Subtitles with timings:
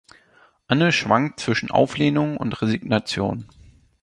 [0.67, 3.45] Anne schwankt zwischen Auflehnung und Resignation.